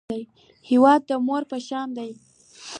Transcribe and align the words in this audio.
هېواد 0.69 1.01
د 1.09 1.11
مور 1.25 1.43
په 1.51 1.57
شان 1.67 1.87
دی 1.97 2.11